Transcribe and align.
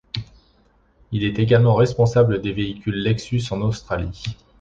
Il 1.11 1.23
est 1.23 1.37
également 1.37 1.75
responsable 1.75 2.41
des 2.41 2.53
véhicules 2.53 2.95
Lexus 3.03 3.41
en 3.51 3.61
Australie. 3.61 4.35